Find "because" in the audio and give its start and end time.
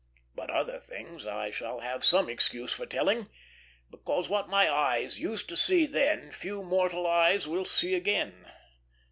3.91-4.29